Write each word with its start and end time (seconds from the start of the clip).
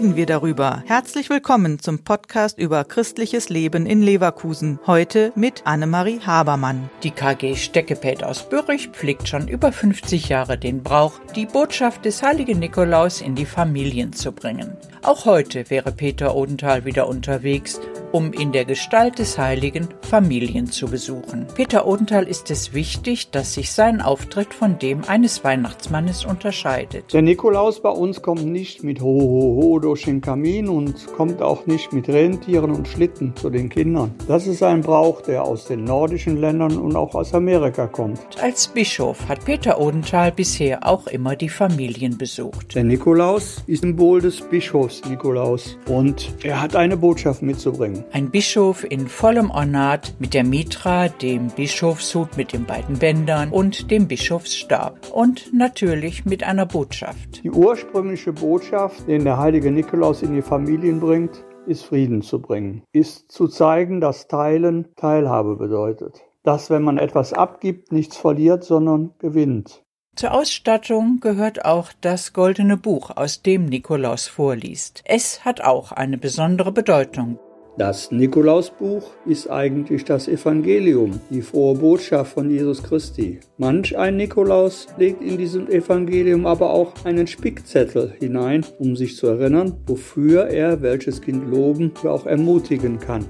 wir 0.00 0.24
darüber. 0.24 0.82
Herzlich 0.86 1.28
willkommen 1.28 1.78
zum 1.78 2.04
Podcast 2.04 2.58
über 2.58 2.84
christliches 2.84 3.50
Leben 3.50 3.84
in 3.84 4.00
Leverkusen. 4.00 4.78
Heute 4.86 5.30
mit 5.36 5.66
Annemarie 5.66 6.20
Habermann. 6.24 6.88
Die 7.02 7.10
KG 7.10 7.54
Steckepät 7.54 8.24
aus 8.24 8.48
Bürich 8.48 8.88
pflegt 8.88 9.28
schon 9.28 9.46
über 9.46 9.72
50 9.72 10.30
Jahre 10.30 10.56
den 10.56 10.82
Brauch, 10.82 11.20
die 11.36 11.44
Botschaft 11.44 12.06
des 12.06 12.22
heiligen 12.22 12.60
Nikolaus 12.60 13.20
in 13.20 13.34
die 13.34 13.44
Familien 13.44 14.14
zu 14.14 14.32
bringen. 14.32 14.74
Auch 15.02 15.26
heute 15.26 15.68
wäre 15.68 15.92
Peter 15.92 16.34
Odenthal 16.34 16.86
wieder 16.86 17.06
unterwegs 17.06 17.78
um 18.12 18.32
in 18.32 18.52
der 18.52 18.64
Gestalt 18.64 19.18
des 19.18 19.38
Heiligen 19.38 19.88
Familien 20.02 20.66
zu 20.66 20.88
besuchen. 20.88 21.46
Peter 21.54 21.86
Odenthal 21.86 22.26
ist 22.26 22.50
es 22.50 22.72
wichtig, 22.72 23.30
dass 23.30 23.54
sich 23.54 23.72
sein 23.72 24.00
Auftritt 24.00 24.52
von 24.54 24.78
dem 24.78 25.04
eines 25.04 25.44
Weihnachtsmannes 25.44 26.24
unterscheidet. 26.24 27.12
Der 27.12 27.22
Nikolaus 27.22 27.80
bei 27.80 27.90
uns 27.90 28.22
kommt 28.22 28.44
nicht 28.44 28.82
mit 28.82 29.00
Ho, 29.00 29.20
Ho, 29.20 29.62
Ho 29.62 29.78
durch 29.90 30.04
den 30.04 30.20
Kamin 30.20 30.68
und 30.68 31.12
kommt 31.16 31.42
auch 31.42 31.66
nicht 31.66 31.92
mit 31.92 32.08
Rentieren 32.08 32.70
und 32.70 32.86
Schlitten 32.86 33.34
zu 33.34 33.50
den 33.50 33.68
Kindern. 33.68 34.14
Das 34.28 34.46
ist 34.46 34.62
ein 34.62 34.82
Brauch, 34.82 35.20
der 35.20 35.42
aus 35.42 35.64
den 35.64 35.82
nordischen 35.82 36.36
Ländern 36.36 36.78
und 36.78 36.94
auch 36.94 37.16
aus 37.16 37.34
Amerika 37.34 37.88
kommt. 37.88 38.20
Als 38.40 38.68
Bischof 38.68 39.28
hat 39.28 39.44
Peter 39.44 39.80
Odenthal 39.80 40.30
bisher 40.30 40.86
auch 40.86 41.08
immer 41.08 41.34
die 41.34 41.48
Familien 41.48 42.16
besucht. 42.16 42.76
Der 42.76 42.84
Nikolaus 42.84 43.64
ist 43.66 43.80
Symbol 43.80 44.20
des 44.20 44.40
Bischofs 44.42 45.02
Nikolaus 45.08 45.76
und 45.88 46.32
er 46.44 46.62
hat 46.62 46.76
eine 46.76 46.96
Botschaft 46.96 47.42
mitzubringen. 47.42 48.04
Ein 48.12 48.30
Bischof 48.30 48.84
in 48.88 49.08
vollem 49.08 49.50
Ornat 49.50 50.14
mit 50.20 50.34
der 50.34 50.44
Mitra, 50.44 51.08
dem 51.08 51.48
Bischofshut 51.48 52.36
mit 52.36 52.52
den 52.52 52.64
beiden 52.64 53.00
Bändern 53.00 53.50
und 53.50 53.90
dem 53.90 54.06
Bischofsstab. 54.06 55.10
Und 55.12 55.52
natürlich 55.52 56.24
mit 56.26 56.44
einer 56.44 56.66
Botschaft. 56.66 57.42
Die 57.42 57.50
ursprüngliche 57.50 58.32
Botschaft, 58.32 59.08
den 59.08 59.24
der 59.24 59.38
heilige 59.38 59.72
Nikolaus 59.80 60.20
in 60.20 60.34
die 60.34 60.42
Familien 60.42 61.00
bringt, 61.00 61.42
ist 61.66 61.86
Frieden 61.86 62.20
zu 62.20 62.42
bringen, 62.42 62.82
ist 62.92 63.32
zu 63.32 63.48
zeigen, 63.48 64.02
dass 64.02 64.28
Teilen 64.28 64.94
Teilhabe 64.96 65.56
bedeutet. 65.56 66.20
Dass, 66.42 66.68
wenn 66.68 66.82
man 66.82 66.98
etwas 66.98 67.32
abgibt, 67.32 67.90
nichts 67.90 68.18
verliert, 68.18 68.62
sondern 68.62 69.14
gewinnt. 69.18 69.82
Zur 70.16 70.34
Ausstattung 70.34 71.20
gehört 71.20 71.64
auch 71.64 71.92
das 72.02 72.34
goldene 72.34 72.76
Buch, 72.76 73.10
aus 73.16 73.40
dem 73.40 73.64
Nikolaus 73.64 74.26
vorliest. 74.26 75.02
Es 75.06 75.46
hat 75.46 75.62
auch 75.62 75.92
eine 75.92 76.18
besondere 76.18 76.72
Bedeutung. 76.72 77.38
Das 77.80 78.10
Nikolausbuch 78.10 79.10
ist 79.24 79.48
eigentlich 79.48 80.04
das 80.04 80.28
Evangelium, 80.28 81.18
die 81.30 81.40
frohe 81.40 81.78
Botschaft 81.78 82.34
von 82.34 82.50
Jesus 82.50 82.82
Christi. 82.82 83.40
Manch 83.56 83.96
ein 83.96 84.18
Nikolaus 84.18 84.86
legt 84.98 85.22
in 85.22 85.38
diesem 85.38 85.66
Evangelium 85.66 86.44
aber 86.44 86.74
auch 86.74 86.92
einen 87.06 87.26
Spickzettel 87.26 88.12
hinein, 88.20 88.66
um 88.78 88.96
sich 88.96 89.16
zu 89.16 89.28
erinnern, 89.28 89.78
wofür 89.86 90.48
er 90.48 90.82
welches 90.82 91.22
Kind 91.22 91.50
loben 91.50 91.90
oder 92.02 92.12
auch 92.12 92.26
ermutigen 92.26 92.98
kann. 92.98 93.24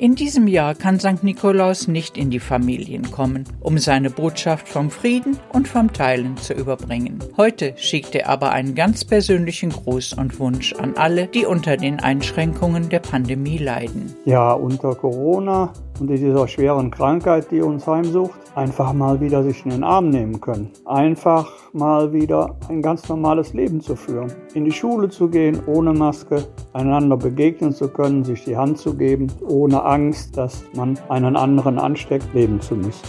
In 0.00 0.14
diesem 0.14 0.46
Jahr 0.46 0.76
kann 0.76 1.00
St. 1.00 1.24
Nikolaus 1.24 1.88
nicht 1.88 2.16
in 2.16 2.30
die 2.30 2.38
Familien 2.38 3.10
kommen, 3.10 3.42
um 3.58 3.78
seine 3.78 4.10
Botschaft 4.10 4.68
vom 4.68 4.92
Frieden 4.92 5.36
und 5.52 5.66
vom 5.66 5.92
Teilen 5.92 6.36
zu 6.36 6.54
überbringen. 6.54 7.18
Heute 7.36 7.74
schickt 7.76 8.14
er 8.14 8.28
aber 8.28 8.52
einen 8.52 8.76
ganz 8.76 9.04
persönlichen 9.04 9.70
Gruß 9.70 10.12
und 10.12 10.38
Wunsch 10.38 10.72
an 10.72 10.94
alle, 10.96 11.26
die 11.26 11.46
unter 11.46 11.76
den 11.76 11.98
Einschränkungen 11.98 12.90
der 12.90 13.00
Pandemie 13.00 13.58
leiden. 13.58 14.14
Ja, 14.24 14.52
unter 14.52 14.94
Corona 14.94 15.72
und 16.00 16.10
in 16.10 16.16
dieser 16.16 16.46
schweren 16.48 16.90
Krankheit, 16.90 17.50
die 17.50 17.60
uns 17.60 17.86
heimsucht, 17.86 18.38
einfach 18.54 18.92
mal 18.92 19.20
wieder 19.20 19.42
sich 19.42 19.64
in 19.64 19.70
den 19.70 19.84
Arm 19.84 20.10
nehmen 20.10 20.40
können. 20.40 20.70
Einfach 20.84 21.50
mal 21.72 22.12
wieder 22.12 22.56
ein 22.68 22.82
ganz 22.82 23.08
normales 23.08 23.52
Leben 23.54 23.80
zu 23.80 23.96
führen. 23.96 24.32
In 24.54 24.64
die 24.64 24.72
Schule 24.72 25.08
zu 25.08 25.28
gehen 25.28 25.60
ohne 25.66 25.92
Maske, 25.92 26.44
einander 26.72 27.16
begegnen 27.16 27.72
zu 27.72 27.88
können, 27.88 28.24
sich 28.24 28.44
die 28.44 28.56
Hand 28.56 28.78
zu 28.78 28.94
geben, 28.94 29.28
ohne 29.46 29.84
Angst, 29.84 30.36
dass 30.36 30.64
man 30.74 30.98
einen 31.08 31.36
anderen 31.36 31.78
ansteckt, 31.78 32.32
leben 32.34 32.60
zu 32.60 32.76
müssen. 32.76 33.08